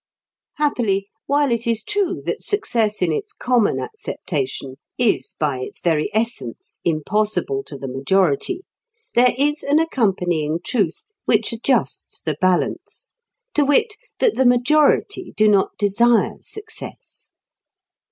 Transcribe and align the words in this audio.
Happily, 0.55 1.09
while 1.27 1.51
it 1.51 1.67
is 1.67 1.83
true 1.83 2.23
that 2.25 2.41
success 2.41 3.03
in 3.03 3.11
its 3.11 3.33
common 3.33 3.79
acceptation 3.79 4.77
is, 4.97 5.35
by 5.39 5.59
its 5.59 5.79
very 5.79 6.09
essence, 6.11 6.79
impossible 6.83 7.61
to 7.65 7.77
the 7.77 7.87
majority, 7.87 8.61
there 9.13 9.35
is 9.37 9.61
an 9.61 9.77
accompanying 9.79 10.59
truth 10.65 11.03
which 11.25 11.53
adjusts 11.53 12.19
the 12.19 12.35
balance; 12.41 13.13
to 13.53 13.63
wit, 13.63 13.93
that 14.17 14.33
the 14.35 14.45
majority 14.47 15.35
do 15.37 15.47
not 15.47 15.77
desire 15.77 16.37
success. 16.41 17.29